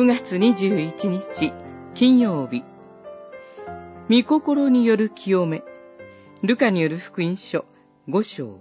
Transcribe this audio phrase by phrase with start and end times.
[0.00, 1.52] 9月21日
[1.94, 2.64] 金曜日。
[4.08, 5.62] 御心による清め。
[6.42, 7.66] ルカによる福音書
[8.08, 8.60] 5章。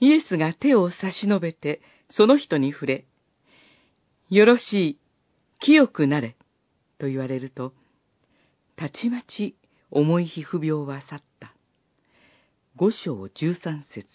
[0.00, 3.06] イエスが手を差し伸べてその人に触れ、
[4.28, 4.98] よろしい、
[5.58, 6.36] 清くなれ、
[6.98, 7.72] と言われると、
[8.76, 9.56] たちまち
[9.90, 11.54] 重い皮膚病は去った。
[12.76, 14.06] 五章十三節。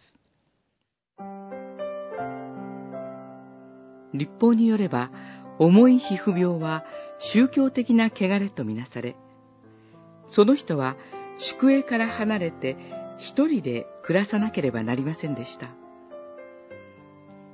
[4.18, 5.12] 立法によれば、
[5.60, 6.84] 重い皮膚病は
[7.34, 9.16] 宗教的な汚れとみなされ、
[10.28, 10.98] その人は
[11.40, 12.76] 宿営から離れて
[13.18, 15.70] 一人で暮らさなければなりませんでした。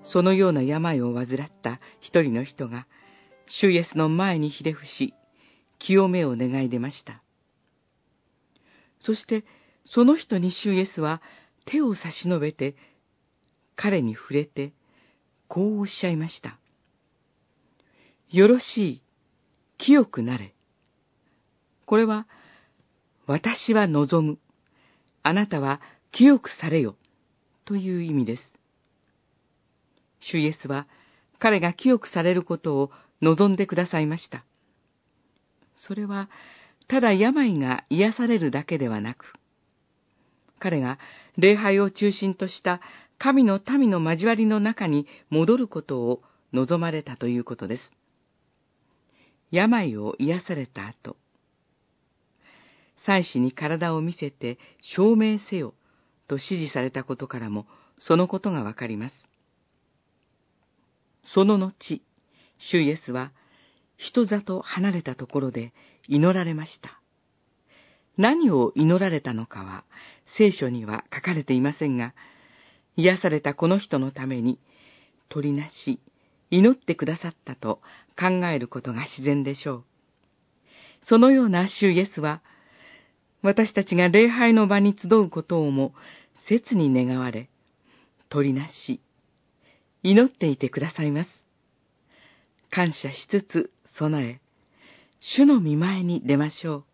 [0.03, 1.27] そのような病を患っ
[1.61, 2.87] た一人の人が、
[3.47, 5.13] 主イエスの前にひれ伏し、
[5.79, 7.23] 清めを願い出ました。
[8.99, 9.45] そして、
[9.85, 11.21] その人に主イエスは
[11.65, 12.75] 手を差し伸べて、
[13.75, 14.73] 彼に触れて、
[15.53, 16.57] こうおっしゃいました。
[18.31, 19.01] よろしい、
[19.77, 20.55] 清くなれ。
[21.85, 22.25] これは、
[23.27, 24.39] 私は望む。
[25.21, 25.79] あなたは
[26.11, 26.95] 清くされよ。
[27.65, 28.43] という意味です。
[30.21, 30.87] 主イエスは
[31.37, 34.43] 彼が清くされることを望んでくださいました。
[35.75, 36.31] それは、
[36.87, 39.35] ただ病が癒されるだけではなく、
[40.57, 40.97] 彼が
[41.37, 42.81] 礼拝を中心とした
[43.17, 47.91] 神の民の交わりの中に戻ることを望まれたということです。
[49.51, 51.15] 病を癒された後、
[53.05, 55.73] 祭司に体を見せて証明せよ
[56.27, 57.67] と指示されたことからも
[57.99, 59.15] そのことがわかります。
[61.25, 62.01] その後、
[62.57, 63.31] 主イエスは
[63.97, 65.73] 人里離れたところで
[66.07, 66.99] 祈られました。
[68.17, 69.83] 何を祈られたのかは
[70.37, 72.13] 聖書には書かれていませんが、
[72.95, 74.59] 癒されたこの人のために
[75.29, 75.99] 取りなし、
[76.49, 77.81] 祈ってくださったと
[78.17, 79.83] 考えることが自然でしょう。
[81.01, 82.41] そのような主イエスは、
[83.41, 85.93] 私たちが礼拝の場に集うことをも
[86.47, 87.49] 切に願われ、
[88.29, 89.01] 取りなし、
[90.03, 91.29] 祈っていてくださいます。
[92.69, 94.39] 感謝しつつ備え、
[95.19, 96.92] 主の見前に出ましょう。